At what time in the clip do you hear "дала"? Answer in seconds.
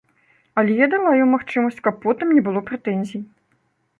0.93-1.09